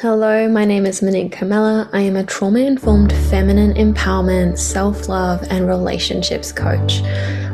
Hello, 0.00 0.48
my 0.48 0.64
name 0.64 0.86
is 0.86 1.02
Monique 1.02 1.32
Carmela. 1.32 1.90
I 1.92 2.02
am 2.02 2.14
a 2.14 2.22
trauma 2.22 2.60
informed 2.60 3.12
feminine 3.12 3.74
empowerment, 3.74 4.56
self 4.56 5.08
love, 5.08 5.42
and 5.50 5.66
relationships 5.66 6.52
coach. 6.52 7.02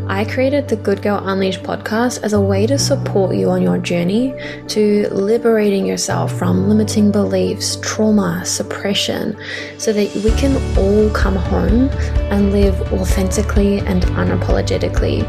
I 0.09 0.27
created 0.29 0.69
the 0.69 0.77
Good 0.77 1.01
Girl 1.01 1.27
Unleashed 1.27 1.63
podcast 1.63 2.23
as 2.23 2.35
a 2.35 2.41
way 2.43 2.67
to 2.67 2.79
support 2.79 3.35
you 3.35 3.49
on 3.49 3.63
your 3.63 3.79
journey 3.79 4.35
to 4.69 5.09
liberating 5.09 5.87
yourself 5.87 6.37
from 6.37 6.69
limiting 6.69 7.11
beliefs, 7.11 7.77
trauma, 7.81 8.45
suppression, 8.45 9.39
so 9.79 9.95
that 9.95 10.15
we 10.17 10.31
can 10.33 10.55
all 10.77 11.09
come 11.15 11.37
home 11.37 11.89
and 12.31 12.53
live 12.53 12.79
authentically 12.93 13.79
and 13.79 14.03
unapologetically. 14.03 15.25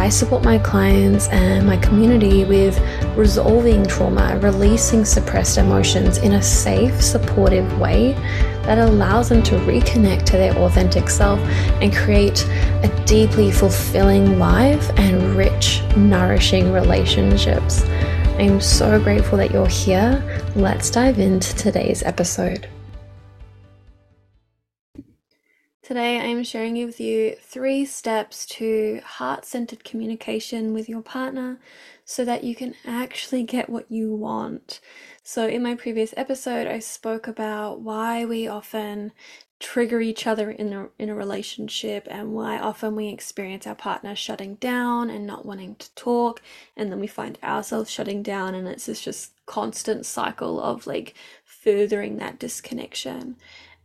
I 0.00 0.08
support 0.08 0.42
my 0.42 0.56
clients 0.56 1.28
and 1.28 1.66
my 1.66 1.76
community 1.76 2.44
with 2.44 2.80
resolving 3.18 3.86
trauma, 3.86 4.38
releasing 4.42 5.04
suppressed 5.04 5.58
emotions 5.58 6.16
in 6.16 6.32
a 6.32 6.42
safe, 6.42 7.02
supportive 7.02 7.78
way 7.78 8.14
that 8.62 8.78
allows 8.78 9.28
them 9.28 9.42
to 9.42 9.56
reconnect 9.56 10.24
to 10.24 10.32
their 10.38 10.56
authentic 10.56 11.10
self 11.10 11.38
and 11.82 11.94
create 11.94 12.46
a 12.82 13.04
deeply 13.06 13.50
fulfilling 13.50 14.38
life 14.38 14.90
and 14.96 15.36
rich, 15.36 15.82
nourishing 15.98 16.72
relationships. 16.72 17.84
I'm 18.38 18.58
so 18.58 18.98
grateful 19.02 19.36
that 19.36 19.50
you're 19.50 19.68
here. 19.68 20.24
Let's 20.56 20.88
dive 20.88 21.18
into 21.18 21.54
today's 21.54 22.02
episode. 22.04 22.66
Today, 25.90 26.20
I 26.20 26.26
am 26.26 26.44
sharing 26.44 26.86
with 26.86 27.00
you 27.00 27.34
three 27.42 27.84
steps 27.84 28.46
to 28.46 29.00
heart 29.04 29.44
centered 29.44 29.82
communication 29.82 30.72
with 30.72 30.88
your 30.88 31.02
partner 31.02 31.58
so 32.04 32.24
that 32.24 32.44
you 32.44 32.54
can 32.54 32.76
actually 32.86 33.42
get 33.42 33.68
what 33.68 33.90
you 33.90 34.14
want. 34.14 34.78
So, 35.24 35.48
in 35.48 35.64
my 35.64 35.74
previous 35.74 36.14
episode, 36.16 36.68
I 36.68 36.78
spoke 36.78 37.26
about 37.26 37.80
why 37.80 38.24
we 38.24 38.46
often 38.46 39.10
trigger 39.58 40.00
each 40.00 40.28
other 40.28 40.52
in 40.52 40.72
a, 40.72 40.88
in 40.96 41.10
a 41.10 41.14
relationship 41.16 42.06
and 42.08 42.34
why 42.34 42.60
often 42.60 42.94
we 42.94 43.08
experience 43.08 43.66
our 43.66 43.74
partner 43.74 44.14
shutting 44.14 44.54
down 44.54 45.10
and 45.10 45.26
not 45.26 45.44
wanting 45.44 45.74
to 45.74 45.92
talk 45.96 46.40
and 46.76 46.92
then 46.92 47.00
we 47.00 47.08
find 47.08 47.36
ourselves 47.42 47.90
shutting 47.90 48.22
down 48.22 48.54
and 48.54 48.68
it's 48.68 48.86
this 48.86 49.02
just 49.02 49.32
constant 49.44 50.06
cycle 50.06 50.60
of 50.60 50.86
like 50.86 51.14
furthering 51.44 52.16
that 52.16 52.38
disconnection 52.38 53.36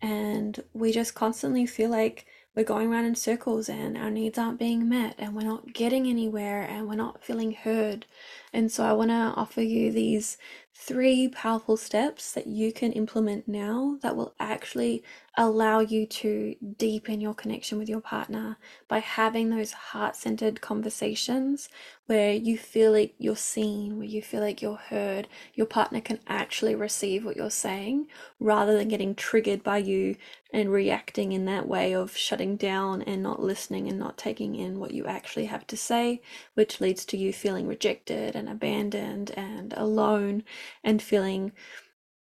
and 0.01 0.63
we 0.73 0.91
just 0.91 1.15
constantly 1.15 1.65
feel 1.65 1.89
like 1.89 2.25
we're 2.55 2.63
going 2.63 2.91
around 2.91 3.05
in 3.05 3.15
circles 3.15 3.67
and 3.67 3.97
our 3.97 4.09
needs 4.09 4.37
aren't 4.37 4.59
being 4.59 4.87
met 4.87 5.15
and 5.17 5.35
we're 5.35 5.43
not 5.43 5.73
getting 5.73 6.07
anywhere 6.07 6.61
and 6.63 6.87
we're 6.87 6.95
not 6.95 7.21
feeling 7.21 7.51
heard. 7.51 8.05
And 8.53 8.71
so 8.71 8.85
I 8.85 8.93
want 8.93 9.09
to 9.09 9.33
offer 9.35 9.61
you 9.61 9.91
these 9.91 10.37
three 10.73 11.27
powerful 11.27 11.75
steps 11.75 12.31
that 12.31 12.47
you 12.47 12.71
can 12.71 12.93
implement 12.93 13.47
now 13.47 13.97
that 14.01 14.15
will 14.15 14.33
actually 14.39 15.03
allow 15.37 15.79
you 15.79 16.05
to 16.05 16.55
deepen 16.77 17.19
your 17.19 17.33
connection 17.33 17.77
with 17.77 17.89
your 17.89 17.99
partner 17.99 18.57
by 18.87 18.99
having 18.99 19.49
those 19.49 19.71
heart 19.71 20.15
centered 20.15 20.61
conversations 20.61 21.67
where 22.05 22.33
you 22.33 22.57
feel 22.57 22.91
like 22.91 23.13
you're 23.17 23.35
seen, 23.35 23.97
where 23.97 24.07
you 24.07 24.21
feel 24.21 24.41
like 24.41 24.61
you're 24.61 24.75
heard, 24.75 25.27
your 25.53 25.67
partner 25.67 25.99
can 25.99 26.19
actually 26.27 26.75
receive 26.75 27.25
what 27.25 27.35
you're 27.35 27.49
saying 27.49 28.07
rather 28.39 28.77
than 28.77 28.87
getting 28.87 29.13
triggered 29.13 29.63
by 29.63 29.77
you 29.77 30.15
and 30.53 30.71
reacting 30.71 31.31
in 31.33 31.45
that 31.45 31.67
way 31.67 31.93
of 31.93 32.15
shutting 32.15 32.55
down 32.55 33.01
and 33.01 33.21
not 33.21 33.41
listening 33.41 33.87
and 33.89 33.99
not 33.99 34.17
taking 34.17 34.55
in 34.55 34.79
what 34.79 34.91
you 34.91 35.05
actually 35.05 35.45
have 35.45 35.67
to 35.67 35.75
say, 35.75 36.21
which 36.53 36.79
leads 36.79 37.03
to 37.03 37.17
you 37.17 37.33
feeling 37.33 37.67
rejected 37.67 38.35
and 38.35 38.47
abandoned 38.47 39.31
and 39.31 39.73
alone 39.75 40.43
and 40.83 41.01
feeling 41.01 41.51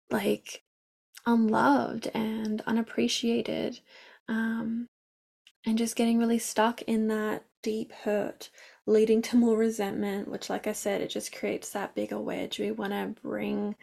like 0.10 0.64
unloved 1.26 2.10
and 2.14 2.62
unappreciated 2.66 3.80
um, 4.28 4.88
and 5.66 5.78
just 5.78 5.96
getting 5.96 6.18
really 6.18 6.40
stuck 6.40 6.82
in 6.84 7.08
that 7.08 7.46
deep 7.64 7.92
hurt 7.92 8.50
leading 8.88 9.22
to 9.22 9.38
more 9.38 9.56
resentment 9.56 10.28
which 10.28 10.50
like 10.50 10.66
i 10.66 10.72
said 10.72 11.02
it 11.02 11.10
just 11.10 11.36
creates 11.36 11.70
that 11.70 11.94
bigger 11.94 12.20
wedge. 12.20 12.60
We 12.60 12.72
want 12.72 12.94
to 12.94 13.16
bring 13.22 13.76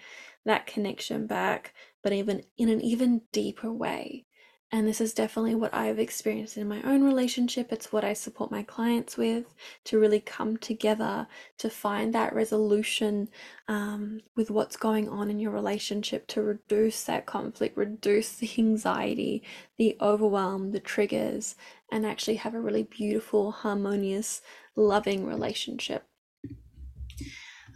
that 0.45 0.67
connection 0.67 1.27
back 1.27 1.75
but 2.03 2.13
even 2.13 2.43
in 2.57 2.69
an 2.69 2.81
even 2.81 3.23
deeper 3.33 3.73
way 3.73 4.25
and 4.71 4.87
this 4.87 5.01
is 5.01 5.15
definitely 5.15 5.55
what 5.55 5.73
I've 5.73 5.99
experienced 5.99 6.59
in 6.59 6.69
my 6.69 6.83
own 6.83 7.03
relationship. 7.03 7.73
It's 7.73 7.91
what 7.91 8.05
I 8.05 8.13
support 8.13 8.51
my 8.51 8.63
clients 8.63 9.17
with 9.17 9.55
to 9.85 9.99
really 9.99 10.21
come 10.21 10.59
together 10.59 11.27
to 11.57 11.71
find 11.71 12.15
that 12.15 12.35
resolution 12.35 13.31
um, 13.67 14.21
with 14.37 14.51
what's 14.51 14.77
going 14.77 15.09
on 15.09 15.31
in 15.31 15.41
your 15.41 15.53
relationship 15.53 16.27
to 16.29 16.43
reduce 16.43 17.05
that 17.05 17.25
conflict, 17.25 17.79
reduce 17.79 18.33
the 18.35 18.51
anxiety, 18.59 19.43
the 19.79 19.97
overwhelm, 20.03 20.73
the 20.73 20.81
triggers, 20.81 21.55
and 21.91 22.05
actually 22.05 22.37
have 22.37 22.55
a 22.55 22.61
really 22.61 22.83
beautiful, 22.83 23.53
harmonious, 23.53 24.43
loving 24.77 25.25
relationship. 25.25 26.05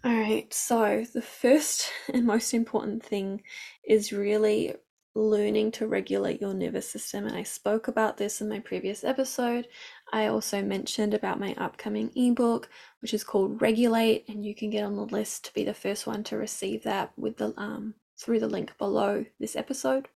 All 0.05 0.13
right, 0.13 0.53
so 0.53 1.07
the 1.15 1.23
first 1.23 1.91
and 2.13 2.27
most 2.27 2.53
important 2.53 3.03
thing 3.03 3.43
is 3.83 4.13
really 4.13 4.75
learning 5.15 5.71
to 5.73 5.87
regulate 5.87 6.41
your 6.41 6.55
nervous 6.55 6.89
system. 6.89 7.27
And 7.27 7.37
I 7.37 7.43
spoke 7.43 7.89
about 7.89 8.17
this 8.17 8.41
in 8.41 8.49
my 8.49 8.61
previous 8.61 9.05
episode. 9.05 9.69
I 10.13 10.27
also 10.27 10.63
mentioned 10.63 11.15
about 11.15 11.41
my 11.41 11.55
upcoming 11.59 12.11
ebook, 12.17 12.69
which 13.01 13.13
is 13.13 13.25
called 13.25 13.61
Regulate, 13.61 14.29
and 14.29 14.45
you 14.45 14.55
can 14.55 14.71
get 14.71 14.85
on 14.85 14.97
the 14.97 15.03
list 15.03 15.45
to 15.47 15.55
be 15.55 15.65
the 15.65 15.75
first 15.75 16.07
one 16.07 16.25
to 16.25 16.37
receive 16.37 16.83
that 16.85 17.13
with 17.17 17.37
the 17.37 17.53
um 17.57 17.95
through 18.19 18.41
the 18.41 18.49
link 18.49 18.77
below 18.79 19.25
this 19.41 19.57
episode. 19.57 20.09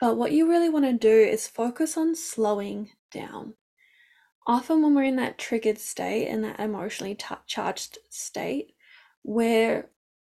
But 0.00 0.16
what 0.16 0.32
you 0.32 0.48
really 0.48 0.70
want 0.70 0.86
to 0.86 0.92
do 0.92 1.10
is 1.10 1.46
focus 1.46 1.96
on 1.96 2.16
slowing 2.16 2.90
down. 3.12 3.54
Often, 4.46 4.82
when 4.82 4.94
we're 4.94 5.04
in 5.04 5.16
that 5.16 5.38
triggered 5.38 5.78
state, 5.78 6.28
in 6.28 6.40
that 6.42 6.58
emotionally 6.58 7.14
t- 7.14 7.34
charged 7.46 7.98
state, 8.08 8.74
we're 9.22 9.90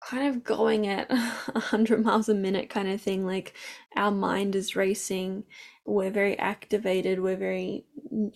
kind 0.00 0.26
of 0.26 0.42
going 0.42 0.86
at 0.86 1.10
100 1.52 2.02
miles 2.02 2.28
a 2.28 2.34
minute 2.34 2.70
kind 2.70 2.88
of 2.88 3.00
thing 3.00 3.26
like 3.26 3.54
our 3.96 4.10
mind 4.10 4.54
is 4.54 4.76
racing. 4.76 5.44
We're 5.84 6.10
very 6.10 6.38
activated. 6.38 7.20
We're 7.20 7.36
very 7.36 7.84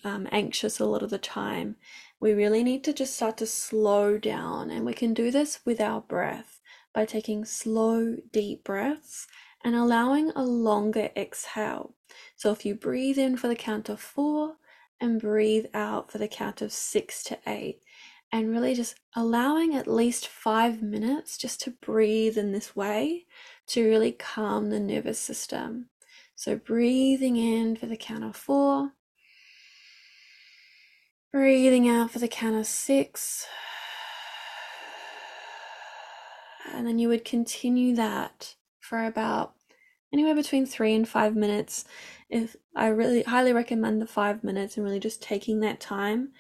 um, 0.04 0.28
anxious 0.30 0.78
a 0.78 0.84
lot 0.84 1.02
of 1.02 1.10
the 1.10 1.18
time. 1.18 1.76
We 2.20 2.32
really 2.32 2.62
need 2.62 2.84
to 2.84 2.92
just 2.92 3.16
start 3.16 3.36
to 3.38 3.46
slow 3.46 4.18
down 4.18 4.70
and 4.70 4.84
we 4.84 4.94
can 4.94 5.14
do 5.14 5.30
this 5.30 5.60
with 5.64 5.80
our 5.80 6.00
breath 6.00 6.60
by 6.94 7.04
taking 7.04 7.44
slow 7.44 8.16
deep 8.32 8.64
breaths 8.64 9.26
and 9.64 9.74
allowing 9.74 10.30
a 10.30 10.42
longer 10.42 11.10
exhale. 11.16 11.94
So 12.36 12.52
if 12.52 12.64
you 12.64 12.74
breathe 12.74 13.18
in 13.18 13.36
for 13.36 13.48
the 13.48 13.56
count 13.56 13.88
of 13.88 14.00
four 14.00 14.56
and 15.00 15.20
breathe 15.20 15.66
out 15.74 16.12
for 16.12 16.18
the 16.18 16.28
count 16.28 16.62
of 16.62 16.72
six 16.72 17.24
to 17.24 17.38
eight 17.46 17.80
and 18.34 18.50
really 18.50 18.74
just 18.74 18.96
allowing 19.14 19.76
at 19.76 19.86
least 19.86 20.26
five 20.26 20.82
minutes 20.82 21.38
just 21.38 21.60
to 21.60 21.70
breathe 21.70 22.36
in 22.36 22.50
this 22.50 22.74
way 22.74 23.26
to 23.68 23.88
really 23.88 24.10
calm 24.10 24.70
the 24.70 24.80
nervous 24.80 25.20
system. 25.20 25.88
So, 26.34 26.56
breathing 26.56 27.36
in 27.36 27.76
for 27.76 27.86
the 27.86 27.96
count 27.96 28.24
of 28.24 28.34
four, 28.34 28.90
breathing 31.30 31.88
out 31.88 32.10
for 32.10 32.18
the 32.18 32.26
count 32.26 32.56
of 32.56 32.66
six, 32.66 33.46
and 36.72 36.88
then 36.88 36.98
you 36.98 37.06
would 37.06 37.24
continue 37.24 37.94
that 37.94 38.56
for 38.80 39.04
about 39.04 39.54
anywhere 40.12 40.34
between 40.34 40.66
three 40.66 40.92
and 40.92 41.08
five 41.08 41.36
minutes. 41.36 41.84
If 42.28 42.56
I 42.74 42.88
really 42.88 43.22
highly 43.22 43.52
recommend 43.52 44.02
the 44.02 44.08
five 44.08 44.42
minutes 44.42 44.76
and 44.76 44.84
really 44.84 44.98
just 44.98 45.22
taking 45.22 45.60
that 45.60 45.78
time 45.78 46.32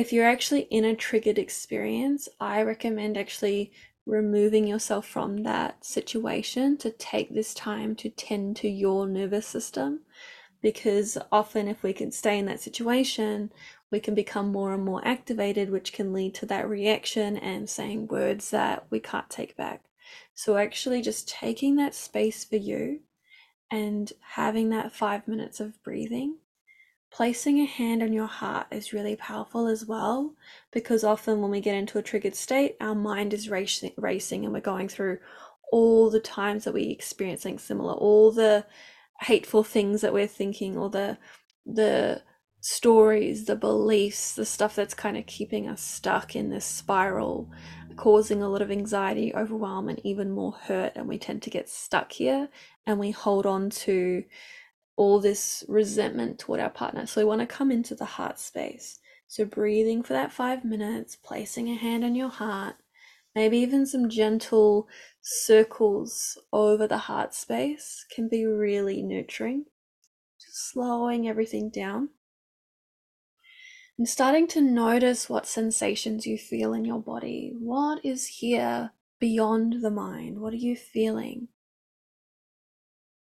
if 0.00 0.14
you're 0.14 0.26
actually 0.26 0.62
in 0.70 0.82
a 0.86 0.96
triggered 0.96 1.36
experience, 1.36 2.26
I 2.40 2.62
recommend 2.62 3.18
actually 3.18 3.70
removing 4.06 4.66
yourself 4.66 5.06
from 5.06 5.42
that 5.42 5.84
situation 5.84 6.78
to 6.78 6.90
take 6.90 7.34
this 7.34 7.52
time 7.52 7.94
to 7.96 8.08
tend 8.08 8.56
to 8.56 8.68
your 8.70 9.06
nervous 9.06 9.46
system. 9.46 10.00
Because 10.62 11.18
often, 11.30 11.68
if 11.68 11.82
we 11.82 11.92
can 11.92 12.10
stay 12.12 12.38
in 12.38 12.46
that 12.46 12.62
situation, 12.62 13.52
we 13.90 14.00
can 14.00 14.14
become 14.14 14.50
more 14.50 14.72
and 14.72 14.82
more 14.82 15.06
activated, 15.06 15.68
which 15.68 15.92
can 15.92 16.14
lead 16.14 16.34
to 16.36 16.46
that 16.46 16.66
reaction 16.66 17.36
and 17.36 17.68
saying 17.68 18.06
words 18.06 18.48
that 18.52 18.86
we 18.88 19.00
can't 19.00 19.28
take 19.28 19.54
back. 19.54 19.84
So, 20.34 20.56
actually, 20.56 21.02
just 21.02 21.28
taking 21.28 21.76
that 21.76 21.94
space 21.94 22.42
for 22.42 22.56
you 22.56 23.00
and 23.70 24.10
having 24.30 24.70
that 24.70 24.94
five 24.94 25.28
minutes 25.28 25.60
of 25.60 25.82
breathing 25.82 26.38
Placing 27.10 27.60
a 27.60 27.64
hand 27.64 28.02
on 28.02 28.12
your 28.12 28.26
heart 28.26 28.68
is 28.70 28.92
really 28.92 29.16
powerful 29.16 29.66
as 29.66 29.84
well 29.84 30.34
because 30.70 31.02
often 31.02 31.40
when 31.40 31.50
we 31.50 31.60
get 31.60 31.74
into 31.74 31.98
a 31.98 32.02
triggered 32.02 32.36
state, 32.36 32.76
our 32.80 32.94
mind 32.94 33.34
is 33.34 33.48
racing, 33.48 33.92
racing 33.96 34.44
and 34.44 34.54
we're 34.54 34.60
going 34.60 34.88
through 34.88 35.18
all 35.72 36.08
the 36.08 36.20
times 36.20 36.64
that 36.64 36.74
we 36.74 36.84
experience 36.84 37.42
something 37.42 37.58
similar, 37.58 37.94
all 37.94 38.30
the 38.30 38.64
hateful 39.20 39.64
things 39.64 40.00
that 40.00 40.12
we're 40.12 40.26
thinking, 40.26 40.76
or 40.76 40.88
the 40.88 41.18
the 41.66 42.22
stories, 42.60 43.46
the 43.46 43.56
beliefs, 43.56 44.34
the 44.34 44.44
stuff 44.44 44.74
that's 44.76 44.94
kind 44.94 45.16
of 45.16 45.26
keeping 45.26 45.68
us 45.68 45.82
stuck 45.82 46.36
in 46.36 46.50
this 46.50 46.64
spiral 46.64 47.50
causing 47.96 48.42
a 48.42 48.48
lot 48.48 48.62
of 48.62 48.70
anxiety, 48.70 49.34
overwhelm, 49.34 49.88
and 49.88 50.00
even 50.04 50.30
more 50.30 50.52
hurt. 50.52 50.92
And 50.96 51.06
we 51.06 51.18
tend 51.18 51.42
to 51.42 51.50
get 51.50 51.68
stuck 51.68 52.12
here 52.12 52.48
and 52.86 52.98
we 52.98 53.10
hold 53.10 53.46
on 53.46 53.68
to 53.70 54.24
all 55.00 55.18
this 55.18 55.64
resentment 55.66 56.38
toward 56.38 56.60
our 56.60 56.68
partner. 56.68 57.06
So 57.06 57.22
we 57.22 57.24
want 57.24 57.40
to 57.40 57.46
come 57.46 57.70
into 57.70 57.94
the 57.94 58.04
heart 58.04 58.38
space. 58.38 58.98
So 59.28 59.46
breathing 59.46 60.02
for 60.02 60.12
that 60.12 60.30
five 60.30 60.62
minutes, 60.62 61.16
placing 61.16 61.70
a 61.70 61.74
hand 61.74 62.04
on 62.04 62.14
your 62.14 62.28
heart, 62.28 62.76
maybe 63.34 63.56
even 63.56 63.86
some 63.86 64.10
gentle 64.10 64.88
circles 65.22 66.36
over 66.52 66.86
the 66.86 66.98
heart 66.98 67.32
space 67.32 68.04
can 68.14 68.28
be 68.28 68.44
really 68.44 69.00
nurturing. 69.00 69.64
Just 70.38 70.70
slowing 70.70 71.26
everything 71.26 71.70
down 71.70 72.10
and 73.96 74.06
starting 74.06 74.46
to 74.48 74.60
notice 74.60 75.30
what 75.30 75.46
sensations 75.46 76.26
you 76.26 76.36
feel 76.36 76.74
in 76.74 76.84
your 76.84 77.00
body. 77.00 77.54
What 77.58 78.04
is 78.04 78.26
here 78.26 78.90
beyond 79.18 79.82
the 79.82 79.90
mind? 79.90 80.40
What 80.40 80.52
are 80.52 80.56
you 80.56 80.76
feeling? 80.76 81.48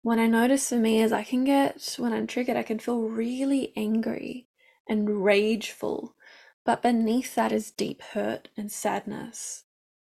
What 0.02 0.18
I 0.18 0.26
notice 0.26 0.68
for 0.68 0.76
me 0.78 1.00
is 1.00 1.12
I 1.12 1.22
can 1.22 1.44
get, 1.44 1.94
when 1.96 2.12
I'm 2.12 2.26
triggered, 2.26 2.56
I 2.56 2.64
can 2.64 2.80
feel 2.80 3.02
really 3.02 3.72
angry 3.76 4.48
and 4.88 5.24
rageful, 5.24 6.16
but 6.64 6.82
beneath 6.82 7.36
that 7.36 7.52
is 7.52 7.70
deep 7.70 8.02
hurt 8.02 8.48
and 8.56 8.70
sadness, 8.70 9.62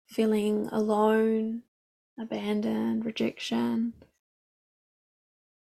feeling 0.07 0.71
alone, 0.73 1.65
abandoned, 2.19 3.05
rejection. 3.05 3.93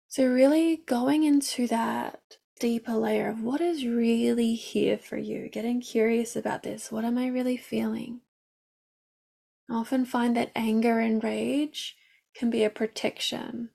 So, 0.08 0.26
really 0.26 0.78
going 0.78 1.24
into 1.24 1.68
that 1.68 2.38
deeper 2.60 2.94
layer 2.94 3.30
of 3.30 3.44
what 3.44 3.62
is 3.62 3.86
really 3.86 4.56
here 4.56 4.98
for 4.98 5.18
you, 5.18 5.48
getting 5.48 5.80
curious 5.80 6.36
about 6.36 6.64
this. 6.64 6.92
What 6.92 7.06
am 7.06 7.20
I 7.20 7.28
really 7.28 7.58
feeling? 7.58 8.22
I 9.70 9.76
often 9.76 10.06
find 10.06 10.36
that 10.36 10.52
anger 10.56 11.00
and 11.00 11.24
rage 11.24 11.96
can 12.34 12.50
be 12.50 12.64
a 12.64 12.72
protection 12.72 13.70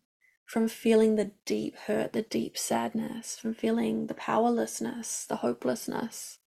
from 0.52 0.68
feeling 0.68 1.16
the 1.16 1.30
deep 1.46 1.74
hurt, 1.86 2.12
the 2.12 2.20
deep 2.20 2.58
sadness, 2.58 3.38
from 3.38 3.54
feeling 3.54 4.06
the 4.06 4.12
powerlessness, 4.12 5.24
the 5.24 5.36
hopelessness. 5.36 6.40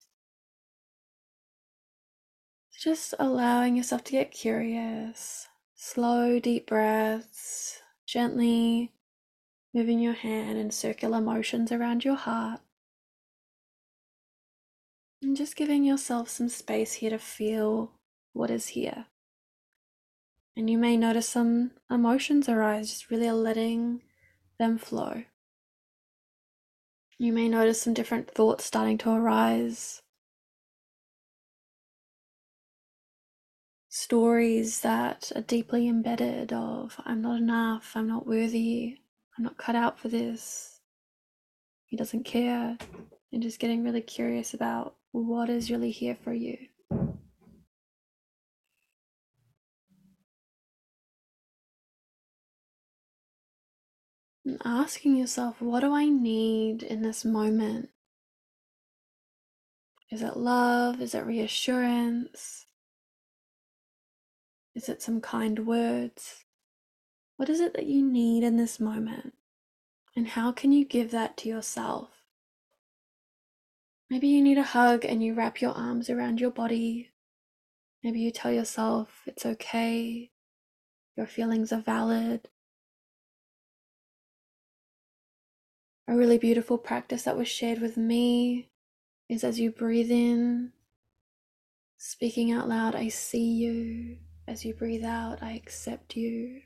Just 2.80 3.16
allowing 3.18 3.75
yourself 3.75 4.04
to 4.04 4.12
get 4.12 4.30
curious, 4.30 5.48
slow, 5.74 6.40
deep 6.40 6.68
breaths, 6.68 7.81
gently 8.06 8.94
moving 9.74 9.98
your 9.98 10.13
hand 10.13 10.60
in 10.60 10.69
circular 10.69 11.19
motions 11.19 11.72
around 11.72 12.06
your 12.06 12.13
heart. 12.13 12.60
And 15.24 15.36
just 15.36 15.56
giving 15.56 15.84
yourself 15.84 16.30
some 16.30 16.50
space 16.50 16.94
here 16.94 17.10
to 17.10 17.18
feel 17.18 17.94
what 18.34 18.51
is 18.51 18.68
here. 18.68 19.08
And 20.57 20.69
you 20.69 20.78
may 20.78 20.96
notice 20.96 21.28
some 21.28 21.72
emotions 21.92 22.48
arise, 22.48 22.90
just 22.90 23.10
really 23.10 23.30
letting 23.30 24.02
them 24.57 24.78
flow. 24.78 25.24
You 27.18 27.34
may 27.34 27.50
notice 27.50 27.81
some 27.81 27.94
different 27.94 28.31
thoughts 28.31 28.63
starting 28.66 28.98
to 29.00 29.12
arise. 29.12 30.02
Stories 33.90 34.81
that 34.81 35.31
are 35.36 35.42
deeply 35.42 35.88
embedded 35.88 36.52
of 36.52 37.00
I'm 37.06 37.22
not 37.22 37.38
enough, 37.38 37.94
I'm 37.96 38.08
not 38.08 38.28
worthy, 38.28 38.98
I'm 39.38 39.44
not 39.44 39.58
cut 39.58 39.75
out 39.75 40.00
for 40.00 40.10
this. 40.10 40.80
He 41.86 41.98
doesn't 41.98 42.24
care. 42.24 42.78
And 43.31 43.44
just 43.44 43.60
getting 43.60 43.84
really 43.84 44.01
curious 44.01 44.54
about 44.54 44.96
what 45.12 45.50
is 45.50 45.72
really 45.72 45.92
here 45.92 46.18
for 46.22 46.34
you. 46.34 46.58
And 54.46 54.62
asking 54.64 55.18
yourself, 55.18 55.60
what 55.60 55.80
do 55.80 55.94
I 55.94 56.08
need 56.08 56.84
in 56.84 57.02
this 57.02 57.26
moment? 57.26 57.90
Is 60.12 60.22
it 60.22 60.38
love? 60.38 61.02
Is 61.02 61.16
it 61.16 61.26
reassurance? 61.26 62.68
Is 64.76 64.88
it 64.88 65.02
some 65.02 65.20
kind 65.20 65.66
words? 65.66 66.46
What 67.38 67.50
is 67.50 67.60
it 67.60 67.74
that 67.74 67.88
you 67.88 68.04
need 68.04 68.44
in 68.44 68.56
this 68.56 68.80
moment? 68.80 69.34
And 70.16 70.28
how 70.28 70.52
can 70.52 70.72
you 70.72 70.86
give 70.86 71.12
that 71.12 71.38
to 71.38 71.50
yourself? 71.50 72.10
Maybe 74.10 74.28
you 74.28 74.42
need 74.44 74.60
a 74.60 74.64
hug 74.64 75.04
and 75.04 75.24
you 75.24 75.34
wrap 75.34 75.60
your 75.60 75.72
arms 75.72 76.10
around 76.10 76.40
your 76.40 76.52
body. 76.52 77.12
Maybe 78.04 78.20
you 78.20 78.32
tell 78.32 78.52
yourself 78.52 79.24
it's 79.26 79.46
okay, 79.46 80.30
your 81.18 81.26
feelings 81.26 81.74
are 81.74 81.82
valid. 81.82 82.48
A 86.07 86.16
really 86.16 86.38
beautiful 86.38 86.78
practice 86.78 87.24
that 87.24 87.38
was 87.38 87.48
shared 87.48 87.80
with 87.80 87.98
me 87.98 88.69
is 89.28 89.44
as 89.44 89.60
you 89.60 89.72
breathe 89.72 90.12
in, 90.12 90.72
speaking 91.98 92.52
out 92.52 92.69
loud, 92.69 92.96
I 92.96 93.07
see 93.07 93.52
you. 93.52 94.18
As 94.48 94.63
you 94.63 94.75
breathe 94.75 95.04
out, 95.04 95.42
I 95.42 95.54
accept 95.54 96.16
you 96.16 96.62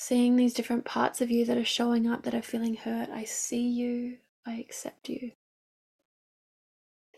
seeing 0.00 0.36
these 0.36 0.54
different 0.54 0.84
parts 0.84 1.20
of 1.20 1.28
you 1.28 1.44
that 1.44 1.58
are 1.58 1.64
showing 1.64 2.06
up 2.06 2.22
that 2.22 2.32
are 2.34 2.40
feeling 2.40 2.76
hurt. 2.76 3.10
I 3.10 3.24
see 3.24 3.68
you, 3.68 4.18
I 4.46 4.52
accept 4.52 5.08
you. 5.08 5.32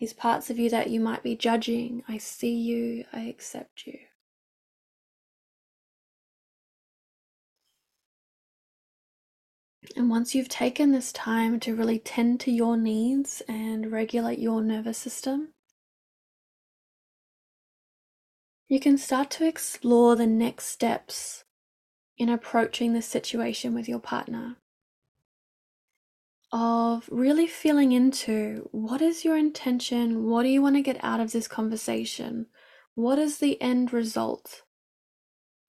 These 0.00 0.14
parts 0.14 0.48
of 0.48 0.58
you 0.58 0.70
that 0.70 0.88
you 0.88 0.98
might 0.98 1.22
be 1.22 1.36
judging, 1.36 2.02
I 2.08 2.16
see 2.16 2.54
you, 2.54 3.04
I 3.12 3.24
accept 3.24 3.86
you. 3.86 3.98
And 10.00 10.08
once 10.08 10.34
you've 10.34 10.48
taken 10.48 10.92
this 10.92 11.12
time 11.12 11.60
to 11.60 11.76
really 11.76 11.98
tend 11.98 12.40
to 12.40 12.50
your 12.50 12.74
needs 12.78 13.42
and 13.46 13.92
regulate 13.92 14.38
your 14.38 14.62
nervous 14.62 14.96
system, 14.96 15.48
you 18.66 18.80
can 18.80 18.96
start 18.96 19.28
to 19.32 19.46
explore 19.46 20.16
the 20.16 20.26
next 20.26 20.68
steps 20.68 21.44
in 22.16 22.30
approaching 22.30 22.94
this 22.94 23.04
situation 23.04 23.74
with 23.74 23.90
your 23.90 23.98
partner 23.98 24.56
of 26.50 27.06
really 27.12 27.46
feeling 27.46 27.92
into 27.92 28.70
what 28.72 29.02
is 29.02 29.22
your 29.22 29.36
intention? 29.36 30.24
What 30.24 30.44
do 30.44 30.48
you 30.48 30.62
want 30.62 30.76
to 30.76 30.82
get 30.82 31.04
out 31.04 31.20
of 31.20 31.32
this 31.32 31.46
conversation? 31.46 32.46
What 32.94 33.18
is 33.18 33.36
the 33.36 33.60
end 33.60 33.92
result? 33.92 34.62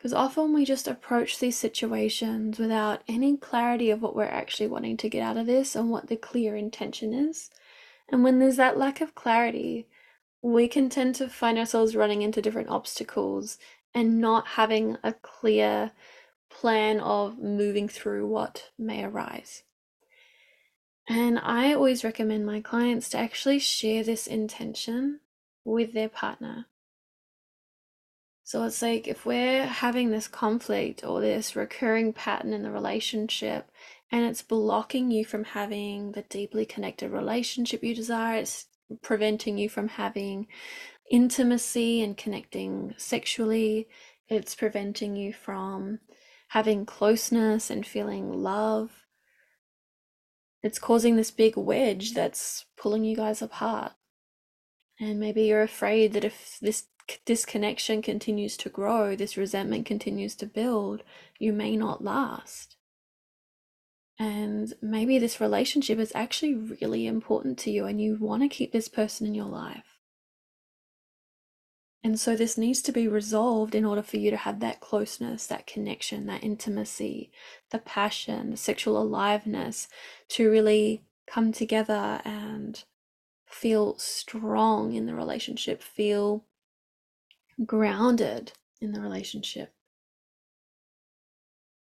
Because 0.02 0.14
often 0.14 0.52
we 0.52 0.66
just 0.66 0.88
approach 0.88 1.38
these 1.38 1.56
situations 1.56 2.58
without 2.58 3.04
any 3.08 3.38
clarity 3.38 3.92
of 3.92 4.02
what 4.02 4.16
we're 4.16 4.24
actually 4.24 4.66
wanting 4.66 4.98
to 4.98 5.10
get 5.10 5.22
out 5.22 5.38
of 5.38 5.46
this 5.46 5.76
and 5.76 5.92
what 5.92 6.08
the 6.08 6.16
clear 6.16 6.56
intention 6.56 7.14
is. 7.14 7.52
And 8.10 8.24
when 8.24 8.40
there's 8.40 8.56
that 8.56 8.80
lack 8.80 9.00
of 9.00 9.14
clarity, 9.14 9.88
we 10.42 10.68
can 10.68 10.90
tend 10.90 11.14
to 11.16 11.30
find 11.30 11.60
ourselves 11.60 11.96
running 11.96 12.24
into 12.24 12.42
different 12.42 12.70
obstacles 12.70 13.60
and 13.94 14.20
not 14.20 14.48
having 14.48 14.98
a 15.04 15.14
clear 15.14 15.92
plan 16.50 17.00
of 17.00 17.38
moving 17.38 17.88
through 17.88 18.26
what 18.26 18.72
may 18.80 19.04
arise. 19.04 19.62
And 21.08 21.38
I 21.38 21.74
always 21.74 22.04
recommend 22.04 22.44
my 22.44 22.60
clients 22.60 23.08
to 23.10 23.20
actually 23.20 23.60
share 23.60 24.04
this 24.04 24.26
intention 24.26 25.20
with 25.64 25.94
their 25.94 26.10
partner. 26.10 26.66
So 28.52 28.64
it's 28.64 28.82
like 28.82 29.08
if 29.08 29.26
we're 29.26 29.66
having 29.66 30.12
this 30.12 30.28
conflict 30.28 31.06
or 31.06 31.22
this 31.22 31.56
recurring 31.56 32.12
pattern 32.12 32.52
in 32.52 32.64
the 32.64 32.70
relationship 32.70 33.72
and 34.12 34.26
it's 34.26 34.42
blocking 34.42 35.10
you 35.10 35.24
from 35.24 35.46
having 35.46 36.12
the 36.12 36.24
deeply 36.24 36.66
connected 36.66 37.12
relationship 37.12 37.82
you 37.82 37.96
desire, 37.96 38.42
it's 38.42 38.66
preventing 39.02 39.58
you 39.58 39.70
from 39.70 39.88
having 39.88 40.48
intimacy 41.10 42.04
and 42.04 42.18
connecting 42.18 42.94
sexually, 42.98 43.88
it's 44.28 44.54
preventing 44.54 45.16
you 45.16 45.32
from 45.32 46.00
having 46.50 46.86
closeness 46.86 47.70
and 47.70 47.86
feeling 47.86 48.34
love. 48.34 49.06
It's 50.62 50.78
causing 50.78 51.16
this 51.16 51.32
big 51.32 51.56
wedge 51.56 52.14
that's 52.14 52.66
pulling 52.76 53.06
you 53.06 53.16
guys 53.16 53.42
apart. 53.42 53.94
And 55.00 55.22
maybe 55.22 55.44
you're 55.44 55.64
afraid 55.64 56.12
that 56.14 56.26
if 56.26 56.60
this 56.62 56.84
disconnection 57.26 58.02
continues 58.02 58.58
to 58.58 58.70
grow, 58.70 59.16
this 59.16 59.38
resentment 59.38 59.86
continues 59.86 60.36
to 60.36 60.46
build, 60.46 61.04
you 61.40 61.54
may 61.54 61.76
not 61.76 62.04
last. 62.04 62.78
And 64.20 64.74
maybe 64.82 65.18
this 65.18 65.42
relationship 65.42 65.98
is 65.98 66.12
actually 66.14 66.54
really 66.54 67.08
important 67.08 67.58
to 67.60 67.72
you 67.72 67.86
and 67.86 68.00
you 68.00 68.18
want 68.20 68.44
to 68.44 68.50
keep 68.50 68.72
this 68.72 68.88
person 68.88 69.26
in 69.26 69.34
your 69.34 69.48
life. 69.48 69.98
And 72.04 72.20
so 72.20 72.36
this 72.36 72.58
needs 72.58 72.82
to 72.84 72.92
be 72.92 73.08
resolved 73.08 73.76
in 73.76 73.86
order 73.86 74.02
for 74.02 74.18
you 74.18 74.32
to 74.32 74.38
have 74.38 74.60
that 74.60 74.80
closeness, 74.80 75.46
that 75.48 75.68
connection, 75.68 76.26
that 76.26 76.44
intimacy, 76.44 77.32
the 77.70 77.80
passion, 77.80 78.52
the 78.52 78.58
sexual 78.58 79.00
aliveness 79.00 79.88
to 80.30 80.50
really 80.50 81.04
come 81.28 81.52
together 81.52 82.22
and 82.26 82.84
feel 83.46 83.98
strong 84.00 84.94
in 84.94 85.06
the 85.06 85.14
relationship, 85.14 85.84
feel 85.84 86.46
grounded 87.66 88.54
in 88.80 88.94
the 88.94 89.02
relationship. 89.02 89.74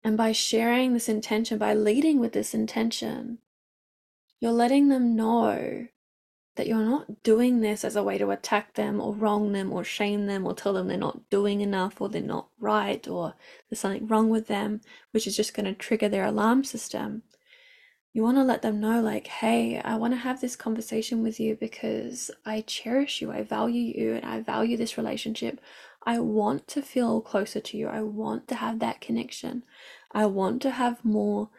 And 0.03 0.15
by 0.15 0.31
sharing 0.31 0.93
this 0.93 1.09
intention, 1.09 1.57
by 1.57 1.73
leading 1.73 2.19
with 2.19 2.33
this 2.33 2.53
intention, 2.53 3.39
you're 4.39 4.51
letting 4.51 4.89
them 4.89 5.15
know 5.15 5.87
that 6.55 6.67
you're 6.67 6.77
not 6.77 7.23
doing 7.23 7.59
this 7.59 7.83
as 7.83 7.95
a 7.95 8.03
way 8.03 8.17
to 8.17 8.31
attack 8.31 8.75
them 8.75 9.01
or 9.01 9.13
wrong 9.13 9.51
them 9.51 9.73
or 9.73 9.83
shame 9.83 10.25
them 10.25 10.45
or 10.45 10.53
tell 10.53 10.73
them 10.73 10.87
they're 10.87 10.97
not 10.97 11.29
doing 11.29 11.61
enough 11.61 11.99
or 11.99 12.07
they're 12.07 12.21
not 12.21 12.47
right 12.59 13.07
or 13.07 13.33
there's 13.69 13.79
something 13.79 14.07
wrong 14.07 14.29
with 14.29 14.47
them, 14.47 14.81
which 15.11 15.27
is 15.27 15.35
just 15.35 15.53
going 15.53 15.65
to 15.65 15.73
trigger 15.73 16.07
their 16.07 16.25
alarm 16.25 16.63
system. 16.63 17.23
You 18.15 18.23
want 18.23 18.37
to 18.37 18.43
let 18.43 18.61
them 18.61 18.79
know, 18.79 19.01
like, 19.01 19.27
hey, 19.27 19.81
I 19.83 19.97
want 19.97 20.13
to 20.13 20.17
have 20.17 20.39
this 20.39 20.55
conversation 20.55 21.21
with 21.21 21.37
you 21.37 21.57
because 21.57 22.31
I 22.45 22.61
cherish 22.61 23.21
you, 23.21 23.29
I 23.29 23.43
value 23.43 23.93
you, 23.93 24.13
and 24.13 24.23
I 24.23 24.39
value 24.39 24.77
this 24.77 24.97
relationship. 24.97 25.59
I 26.05 26.19
want 26.19 26.65
to 26.69 26.81
feel 26.81 27.19
closer 27.19 27.59
to 27.59 27.77
you. 27.77 27.89
I 27.89 28.03
want 28.03 28.47
to 28.47 28.55
have 28.55 28.79
that 28.79 29.01
connection. 29.01 29.63
I 30.13 30.27
want 30.27 30.61
to 30.61 30.71
have 30.71 31.03
more 31.03 31.49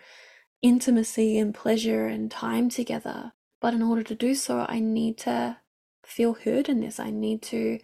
intimacy 0.63 1.39
and 1.39 1.55
pleasure 1.55 2.07
and 2.07 2.31
time 2.31 2.71
together. 2.71 3.33
But 3.61 3.75
in 3.75 3.83
order 3.83 4.03
to 4.05 4.15
do 4.15 4.35
so, 4.35 4.65
I 4.67 4.81
need 4.81 5.19
to 5.19 5.59
feel 6.07 6.33
heard 6.33 6.71
in 6.71 6.81
this. 6.81 6.99
I 6.99 7.11
need 7.11 7.43
to 7.43 7.81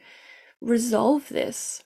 resolve 0.63 1.29
this. 1.29 1.85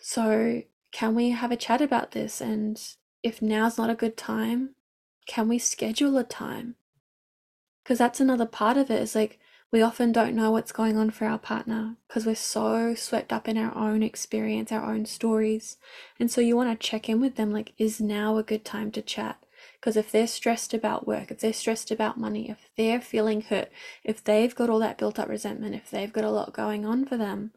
So, 0.00 0.62
can 0.92 1.16
we 1.16 1.30
have 1.30 1.50
a 1.50 1.56
chat 1.56 1.80
about 1.80 2.12
this? 2.12 2.40
And 2.40 2.80
if 3.24 3.42
now's 3.42 3.78
not 3.78 3.90
a 3.90 3.96
good 3.96 4.16
time, 4.16 4.76
can 5.28 5.46
we 5.46 5.58
schedule 5.58 6.16
a 6.16 6.24
time? 6.24 6.74
Because 7.84 7.98
that's 7.98 8.18
another 8.18 8.46
part 8.46 8.76
of 8.76 8.90
it 8.90 9.00
is 9.00 9.14
like 9.14 9.38
we 9.70 9.82
often 9.82 10.10
don't 10.10 10.34
know 10.34 10.50
what's 10.50 10.72
going 10.72 10.96
on 10.96 11.10
for 11.10 11.26
our 11.26 11.38
partner 11.38 11.96
because 12.08 12.24
we're 12.24 12.34
so 12.34 12.94
swept 12.94 13.32
up 13.32 13.46
in 13.46 13.58
our 13.58 13.76
own 13.76 14.02
experience, 14.02 14.72
our 14.72 14.90
own 14.90 15.04
stories. 15.04 15.76
And 16.18 16.30
so 16.30 16.40
you 16.40 16.56
want 16.56 16.70
to 16.70 16.86
check 16.86 17.08
in 17.08 17.20
with 17.20 17.36
them 17.36 17.52
like, 17.52 17.74
is 17.76 18.00
now 18.00 18.38
a 18.38 18.42
good 18.42 18.64
time 18.64 18.90
to 18.92 19.02
chat? 19.02 19.44
Because 19.78 19.96
if 19.96 20.10
they're 20.10 20.26
stressed 20.26 20.72
about 20.72 21.06
work, 21.06 21.30
if 21.30 21.40
they're 21.40 21.52
stressed 21.52 21.90
about 21.90 22.18
money, 22.18 22.48
if 22.48 22.70
they're 22.76 23.00
feeling 23.00 23.42
hurt, 23.42 23.70
if 24.02 24.24
they've 24.24 24.54
got 24.54 24.70
all 24.70 24.78
that 24.78 24.96
built 24.96 25.18
up 25.18 25.28
resentment, 25.28 25.74
if 25.74 25.90
they've 25.90 26.12
got 26.12 26.24
a 26.24 26.30
lot 26.30 26.54
going 26.54 26.86
on 26.86 27.04
for 27.04 27.18
them, 27.18 27.52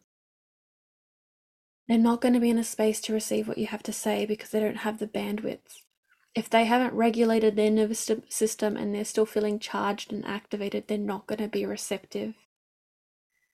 they're 1.88 1.98
not 1.98 2.20
going 2.20 2.34
to 2.34 2.40
be 2.40 2.50
in 2.50 2.58
a 2.58 2.64
space 2.64 3.00
to 3.02 3.14
receive 3.14 3.48
what 3.48 3.58
you 3.58 3.68
have 3.68 3.84
to 3.84 3.94
say 3.94 4.26
because 4.26 4.50
they 4.50 4.60
don't 4.60 4.78
have 4.78 5.00
the 5.00 5.08
bandwidth 5.08 5.84
if 6.34 6.50
they 6.50 6.66
haven't 6.66 6.94
regulated 6.94 7.56
their 7.56 7.72
nervous 7.72 8.10
system 8.30 8.78
and 8.78 8.96
they're 8.96 9.04
still 9.04 9.26
feeling 9.26 9.60
charged 9.60 10.14
and 10.14 10.26
activated, 10.26 10.88
they're 10.88 10.98
not 10.98 11.28
going 11.28 11.40
to 11.40 11.48
be 11.48 11.66
receptive. 11.66 12.36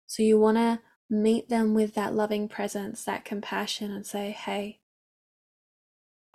So 0.06 0.24
you 0.24 0.40
want 0.40 0.58
to 0.58 0.80
meet 1.10 1.50
them 1.50 1.74
with 1.74 1.96
that 1.96 2.14
loving 2.14 2.48
presence, 2.48 3.04
that 3.06 3.26
compassion 3.26 3.92
and 3.92 4.06
say, 4.06 4.32
"Hey, 4.32 4.80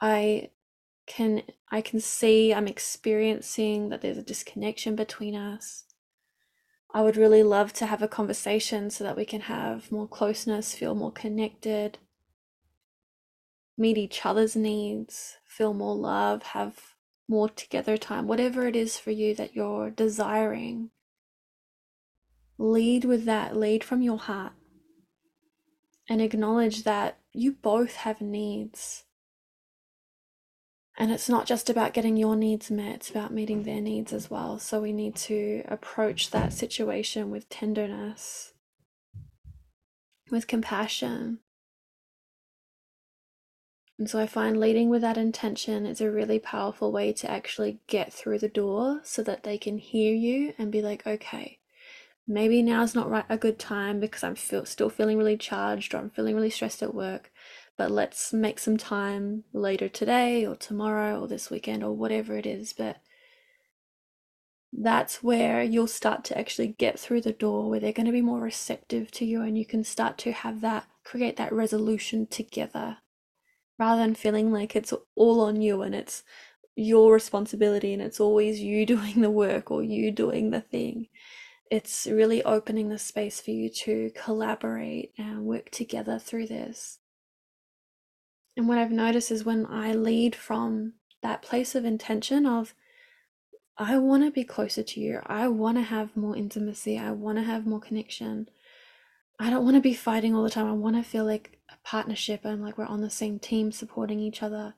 I 0.00 0.50
can 1.06 1.42
I 1.70 1.80
can 1.80 2.00
see 2.00 2.52
I'm 2.52 2.66
experiencing 2.66 3.88
that 3.88 4.00
there's 4.02 4.18
a 4.18 4.22
disconnection 4.22 4.96
between 4.96 5.36
us. 5.36 5.84
I 6.94 7.02
would 7.02 7.16
really 7.16 7.42
love 7.42 7.72
to 7.74 7.86
have 7.86 8.02
a 8.02 8.08
conversation 8.08 8.90
so 8.90 9.04
that 9.04 9.16
we 9.16 9.24
can 9.24 9.42
have 9.42 9.90
more 9.90 10.08
closeness, 10.08 10.74
feel 10.74 10.94
more 10.94 11.12
connected, 11.12 11.98
meet 13.78 13.96
each 13.96 14.26
other's 14.26 14.54
needs, 14.54 15.38
feel 15.52 15.74
more 15.74 15.94
love, 15.94 16.42
have 16.42 16.94
more 17.28 17.48
together 17.48 17.98
time, 17.98 18.26
whatever 18.26 18.66
it 18.66 18.74
is 18.74 18.98
for 18.98 19.10
you 19.10 19.34
that 19.34 19.54
you're 19.54 19.90
desiring. 19.90 20.90
Lead 22.58 23.04
with 23.04 23.26
that, 23.26 23.56
lead 23.56 23.84
from 23.84 24.00
your 24.00 24.18
heart, 24.18 24.52
and 26.08 26.22
acknowledge 26.22 26.84
that 26.84 27.18
you 27.32 27.52
both 27.52 27.96
have 27.96 28.20
needs. 28.20 29.04
And 30.96 31.10
it's 31.10 31.28
not 31.28 31.46
just 31.46 31.68
about 31.68 31.94
getting 31.94 32.16
your 32.16 32.36
needs 32.36 32.70
met, 32.70 32.96
it's 32.96 33.10
about 33.10 33.32
meeting 33.32 33.62
their 33.62 33.80
needs 33.80 34.12
as 34.12 34.30
well. 34.30 34.58
So 34.58 34.80
we 34.80 34.92
need 34.92 35.16
to 35.16 35.64
approach 35.68 36.30
that 36.30 36.52
situation 36.52 37.30
with 37.30 37.48
tenderness, 37.50 38.54
with 40.30 40.46
compassion, 40.46 41.40
and 44.02 44.10
so 44.10 44.18
I 44.18 44.26
find 44.26 44.58
leading 44.58 44.88
with 44.88 45.02
that 45.02 45.16
intention 45.16 45.86
is 45.86 46.00
a 46.00 46.10
really 46.10 46.40
powerful 46.40 46.90
way 46.90 47.12
to 47.12 47.30
actually 47.30 47.78
get 47.86 48.12
through 48.12 48.40
the 48.40 48.48
door 48.48 49.00
so 49.04 49.22
that 49.22 49.44
they 49.44 49.56
can 49.56 49.78
hear 49.78 50.12
you 50.12 50.54
and 50.58 50.72
be 50.72 50.82
like, 50.82 51.06
okay, 51.06 51.60
maybe 52.26 52.64
now's 52.64 52.96
not 52.96 53.08
right 53.08 53.24
a 53.28 53.36
good 53.36 53.60
time 53.60 54.00
because 54.00 54.24
I'm 54.24 54.34
feel, 54.34 54.64
still 54.64 54.90
feeling 54.90 55.18
really 55.18 55.36
charged 55.36 55.94
or 55.94 55.98
I'm 55.98 56.10
feeling 56.10 56.34
really 56.34 56.50
stressed 56.50 56.82
at 56.82 56.96
work, 56.96 57.30
but 57.76 57.92
let's 57.92 58.32
make 58.32 58.58
some 58.58 58.76
time 58.76 59.44
later 59.52 59.88
today 59.88 60.44
or 60.44 60.56
tomorrow 60.56 61.20
or 61.20 61.28
this 61.28 61.48
weekend 61.48 61.84
or 61.84 61.92
whatever 61.92 62.36
it 62.36 62.44
is. 62.44 62.72
But 62.72 62.96
that's 64.72 65.22
where 65.22 65.62
you'll 65.62 65.86
start 65.86 66.24
to 66.24 66.36
actually 66.36 66.74
get 66.76 66.98
through 66.98 67.20
the 67.20 67.30
door 67.32 67.70
where 67.70 67.78
they're 67.78 67.92
going 67.92 68.06
to 68.06 68.10
be 68.10 68.20
more 68.20 68.40
receptive 68.40 69.12
to 69.12 69.24
you 69.24 69.42
and 69.42 69.56
you 69.56 69.64
can 69.64 69.84
start 69.84 70.18
to 70.18 70.32
have 70.32 70.60
that 70.62 70.88
create 71.04 71.36
that 71.36 71.52
resolution 71.52 72.26
together 72.26 72.96
rather 73.78 74.00
than 74.00 74.14
feeling 74.14 74.52
like 74.52 74.76
it's 74.76 74.92
all 75.16 75.40
on 75.40 75.60
you 75.60 75.82
and 75.82 75.94
it's 75.94 76.22
your 76.76 77.12
responsibility 77.12 77.92
and 77.92 78.02
it's 78.02 78.20
always 78.20 78.60
you 78.60 78.86
doing 78.94 79.20
the 79.20 79.30
work 79.30 79.70
or 79.70 79.82
you 79.82 80.10
doing 80.10 80.50
the 80.50 80.60
thing. 80.60 81.08
It's 81.70 82.06
really 82.06 82.42
opening 82.44 82.88
the 82.88 82.98
space 82.98 83.40
for 83.40 83.50
you 83.50 83.70
to 83.70 84.10
collaborate 84.14 85.12
and 85.16 85.44
work 85.44 85.70
together 85.70 86.18
through 86.18 86.48
this. 86.48 86.98
And 88.56 88.68
what 88.68 88.76
I've 88.78 88.92
noticed 88.92 89.30
is 89.30 89.44
when 89.44 89.66
I 89.66 89.94
lead 89.94 90.34
from 90.34 90.94
that 91.22 91.40
place 91.40 91.74
of 91.74 91.86
intention 91.86 92.44
of, 92.44 92.74
I 93.78 93.96
want 93.96 94.24
to 94.24 94.30
be 94.30 94.44
closer 94.44 94.82
to 94.82 95.00
you, 95.00 95.20
I 95.24 95.48
want 95.48 95.78
to 95.78 95.82
have 95.82 96.14
more 96.14 96.36
intimacy, 96.36 96.98
I 96.98 97.12
want 97.12 97.38
to 97.38 97.44
have 97.44 97.66
more 97.66 97.80
connection. 97.80 98.48
I 99.38 99.50
don't 99.50 99.64
want 99.64 99.76
to 99.76 99.80
be 99.80 99.94
fighting 99.94 100.34
all 100.34 100.42
the 100.42 100.50
time. 100.50 100.66
I 100.66 100.72
want 100.72 100.96
to 100.96 101.02
feel 101.02 101.24
like 101.24 101.58
a 101.68 101.74
partnership 101.86 102.44
and 102.44 102.62
like 102.62 102.78
we're 102.78 102.84
on 102.84 103.00
the 103.00 103.10
same 103.10 103.38
team 103.38 103.72
supporting 103.72 104.20
each 104.20 104.42
other. 104.42 104.74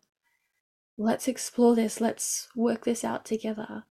Let's 0.96 1.28
explore 1.28 1.74
this. 1.74 2.00
Let's 2.00 2.48
work 2.54 2.84
this 2.84 3.04
out 3.04 3.24
together. 3.24 3.84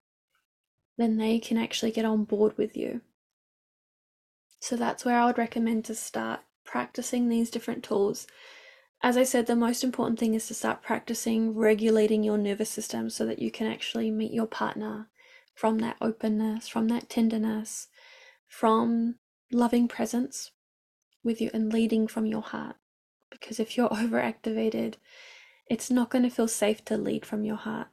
Then 0.97 1.17
they 1.17 1.39
can 1.39 1.59
actually 1.59 1.91
get 1.91 2.05
on 2.05 2.25
board 2.25 2.57
with 2.57 2.77
you. 2.77 3.01
So 4.61 4.77
that's 4.77 5.05
where 5.05 5.19
I 5.19 5.27
would 5.27 5.39
recommend 5.39 5.85
to 5.87 5.95
start 5.95 6.41
practicing 6.65 7.29
these 7.29 7.51
different 7.51 7.83
tools. 7.83 8.27
As 9.03 9.17
I 9.17 9.25
said, 9.25 9.47
the 9.47 9.57
most 9.57 9.83
important 9.83 10.21
thing 10.21 10.35
is 10.35 10.47
to 10.47 10.55
start 10.55 10.83
practicing 10.83 11.57
regulating 11.57 12.23
your 12.23 12.39
nervous 12.39 12.71
system 12.71 13.11
so 13.11 13.27
that 13.27 13.41
you 13.41 13.51
can 13.51 13.67
actually 13.67 14.13
meet 14.13 14.33
your 14.33 14.47
partner 14.47 15.09
from 15.55 15.79
that 15.81 15.97
openness, 16.01 16.69
from 16.69 16.87
that 16.89 17.09
tenderness, 17.09 17.89
from 18.47 19.17
loving 19.53 19.89
presence, 19.89 20.51
with 21.23 21.41
you 21.41 21.51
and 21.53 21.73
leading 21.73 22.07
from 22.07 22.27
your 22.27 22.43
heart. 22.43 22.77
Because 23.31 23.61
if 23.61 23.77
you're 23.77 23.89
overactivated, 23.91 24.95
it's 25.69 25.91
not 25.91 26.11
going 26.11 26.25
to 26.25 26.31
feel 26.31 26.49
safe 26.49 26.85
to 26.87 26.97
lead 26.97 27.25
from 27.25 27.45
your 27.45 27.57
heart. 27.57 27.89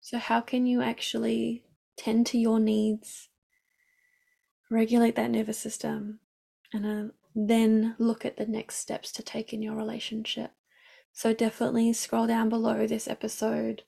So, 0.00 0.18
how 0.18 0.40
can 0.40 0.66
you 0.66 0.80
actually 0.80 1.64
tend 1.96 2.26
to 2.28 2.38
your 2.38 2.58
needs, 2.60 3.28
regulate 4.70 5.16
that 5.16 5.30
nervous 5.30 5.58
system, 5.58 6.20
and 6.72 6.86
uh, 6.86 7.12
then 7.34 7.94
look 7.98 8.24
at 8.24 8.36
the 8.36 8.46
next 8.46 8.76
steps 8.76 9.12
to 9.12 9.22
take 9.22 9.52
in 9.52 9.60
your 9.60 9.76
relationship? 9.76 10.52
So, 11.12 11.34
definitely 11.34 11.92
scroll 11.92 12.26
down 12.26 12.48
below 12.48 12.86
this 12.86 13.08
episode 13.08 13.82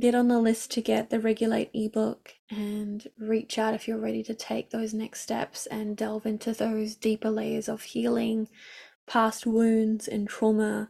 get 0.00 0.14
on 0.14 0.28
the 0.28 0.38
list 0.38 0.70
to 0.72 0.80
get 0.80 1.10
the 1.10 1.20
Regulate 1.20 1.70
ebook 1.74 2.34
and 2.50 3.06
reach 3.18 3.58
out 3.58 3.74
if 3.74 3.86
you're 3.86 3.98
ready 3.98 4.22
to 4.24 4.34
take 4.34 4.70
those 4.70 4.94
next 4.94 5.20
steps 5.20 5.66
and 5.66 5.96
delve 5.96 6.26
into 6.26 6.52
those 6.52 6.94
deeper 6.94 7.30
layers 7.30 7.68
of 7.68 7.82
healing, 7.82 8.48
past 9.06 9.46
wounds, 9.46 10.08
and 10.08 10.28
trauma. 10.28 10.88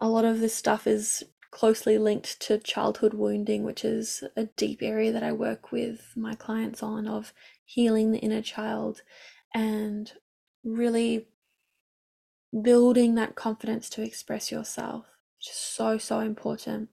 A 0.00 0.08
lot 0.08 0.24
of 0.24 0.40
this 0.40 0.54
stuff 0.54 0.86
is 0.86 1.22
closely 1.50 1.96
linked 1.98 2.40
to 2.40 2.58
childhood 2.58 3.14
wounding, 3.14 3.64
which 3.64 3.84
is 3.84 4.22
a 4.36 4.44
deep 4.44 4.80
area 4.82 5.12
that 5.12 5.22
I 5.22 5.32
work 5.32 5.72
with 5.72 6.12
my 6.14 6.34
clients 6.34 6.82
on 6.82 7.06
of 7.06 7.32
healing 7.64 8.12
the 8.12 8.18
inner 8.18 8.42
child 8.42 9.02
and 9.54 10.12
really 10.62 11.28
building 12.62 13.14
that 13.14 13.34
confidence 13.34 13.88
to 13.90 14.02
express 14.02 14.50
yourself, 14.50 15.06
which 15.36 15.48
is 15.50 15.56
so, 15.56 15.98
so 15.98 16.20
important. 16.20 16.90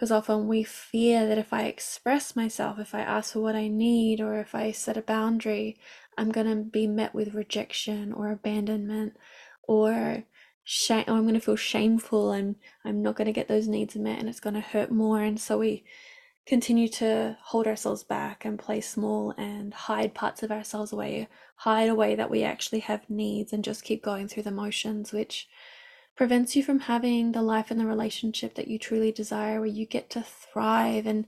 Because 0.00 0.12
often 0.12 0.48
we 0.48 0.62
fear 0.62 1.26
that 1.26 1.36
if 1.36 1.52
I 1.52 1.64
express 1.64 2.34
myself, 2.34 2.78
if 2.78 2.94
I 2.94 3.00
ask 3.00 3.34
for 3.34 3.40
what 3.40 3.54
I 3.54 3.68
need, 3.68 4.22
or 4.22 4.38
if 4.38 4.54
I 4.54 4.70
set 4.70 4.96
a 4.96 5.02
boundary, 5.02 5.76
I'm 6.16 6.32
going 6.32 6.46
to 6.46 6.56
be 6.56 6.86
met 6.86 7.14
with 7.14 7.34
rejection 7.34 8.10
or 8.14 8.32
abandonment 8.32 9.18
or 9.64 10.24
shame 10.64 11.04
or 11.06 11.16
I'm 11.16 11.24
going 11.24 11.34
to 11.34 11.40
feel 11.40 11.54
shameful 11.54 12.32
and 12.32 12.56
I'm 12.82 13.02
not 13.02 13.14
going 13.14 13.26
to 13.26 13.32
get 13.32 13.46
those 13.46 13.68
needs 13.68 13.94
met 13.94 14.18
and 14.18 14.26
it's 14.26 14.40
going 14.40 14.54
to 14.54 14.60
hurt 14.60 14.90
more. 14.90 15.20
And 15.20 15.38
so 15.38 15.58
we 15.58 15.84
continue 16.46 16.88
to 16.88 17.36
hold 17.42 17.66
ourselves 17.66 18.02
back 18.02 18.46
and 18.46 18.58
play 18.58 18.80
small 18.80 19.34
and 19.36 19.74
hide 19.74 20.14
parts 20.14 20.42
of 20.42 20.50
ourselves 20.50 20.92
away, 20.92 21.28
hide 21.56 21.90
away 21.90 22.14
that 22.14 22.30
we 22.30 22.42
actually 22.42 22.80
have 22.80 23.10
needs 23.10 23.52
and 23.52 23.62
just 23.62 23.84
keep 23.84 24.02
going 24.02 24.28
through 24.28 24.44
the 24.44 24.50
motions, 24.50 25.12
which 25.12 25.46
prevents 26.20 26.54
you 26.54 26.62
from 26.62 26.80
having 26.80 27.32
the 27.32 27.40
life 27.40 27.70
and 27.70 27.80
the 27.80 27.86
relationship 27.86 28.52
that 28.52 28.68
you 28.68 28.78
truly 28.78 29.10
desire, 29.10 29.58
where 29.58 29.66
you 29.66 29.86
get 29.86 30.10
to 30.10 30.20
thrive 30.22 31.06
and 31.06 31.24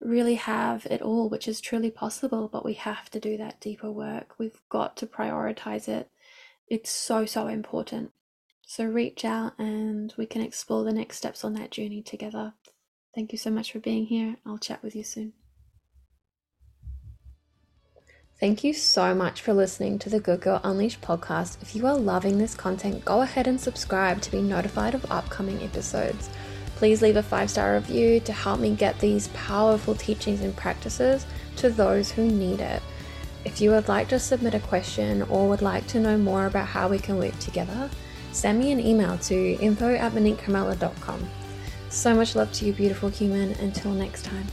really 0.00 0.34
have 0.34 0.84
it 0.86 1.00
all, 1.00 1.28
which 1.28 1.46
is 1.46 1.60
truly 1.60 1.88
possible. 1.88 2.48
But 2.48 2.64
we 2.64 2.74
have 2.74 3.08
to 3.10 3.20
do 3.20 3.36
that 3.36 3.60
deeper 3.60 3.92
work. 3.92 4.34
We've 4.36 4.60
got 4.70 4.96
to 4.96 5.06
prioritize 5.06 5.86
it. 5.86 6.10
It's 6.66 6.90
so, 6.90 7.26
so 7.26 7.46
important. 7.46 8.10
So 8.66 8.86
reach 8.86 9.24
out 9.24 9.56
and 9.56 10.12
we 10.18 10.26
can 10.26 10.42
explore 10.42 10.82
the 10.82 10.92
next 10.92 11.18
steps 11.18 11.44
on 11.44 11.52
that 11.52 11.70
journey 11.70 12.02
together. 12.02 12.54
Thank 13.14 13.30
you 13.30 13.38
so 13.38 13.52
much 13.52 13.70
for 13.70 13.78
being 13.78 14.06
here. 14.06 14.34
I'll 14.44 14.58
chat 14.58 14.82
with 14.82 14.96
you 14.96 15.04
soon. 15.04 15.32
Thank 18.40 18.62
you 18.62 18.72
so 18.72 19.16
much 19.16 19.40
for 19.40 19.52
listening 19.52 19.98
to 19.98 20.08
the 20.08 20.20
Good 20.20 20.42
Girl 20.42 20.60
Unleashed 20.62 21.00
podcast. 21.00 21.60
If 21.60 21.74
you 21.74 21.88
are 21.88 21.96
loving 21.96 22.38
this 22.38 22.54
content, 22.54 23.04
go 23.04 23.22
ahead 23.22 23.48
and 23.48 23.60
subscribe 23.60 24.20
to 24.20 24.30
be 24.30 24.40
notified 24.40 24.94
of 24.94 25.10
upcoming 25.10 25.60
episodes. 25.60 26.30
Please 26.76 27.02
leave 27.02 27.16
a 27.16 27.22
five 27.22 27.50
star 27.50 27.74
review 27.74 28.20
to 28.20 28.32
help 28.32 28.60
me 28.60 28.76
get 28.76 28.96
these 29.00 29.26
powerful 29.28 29.96
teachings 29.96 30.40
and 30.42 30.56
practices 30.56 31.26
to 31.56 31.68
those 31.68 32.12
who 32.12 32.30
need 32.30 32.60
it. 32.60 32.80
If 33.44 33.60
you 33.60 33.70
would 33.70 33.88
like 33.88 34.06
to 34.10 34.20
submit 34.20 34.54
a 34.54 34.60
question 34.60 35.22
or 35.22 35.48
would 35.48 35.62
like 35.62 35.88
to 35.88 35.98
know 35.98 36.16
more 36.16 36.46
about 36.46 36.68
how 36.68 36.86
we 36.86 37.00
can 37.00 37.18
work 37.18 37.36
together, 37.40 37.90
send 38.30 38.60
me 38.60 38.70
an 38.70 38.78
email 38.78 39.18
to 39.18 39.54
info 39.54 39.96
at 39.96 40.12
So 41.90 42.14
much 42.14 42.36
love 42.36 42.52
to 42.52 42.66
you, 42.66 42.72
beautiful 42.72 43.08
human. 43.08 43.50
Until 43.54 43.90
next 43.90 44.24
time. 44.24 44.46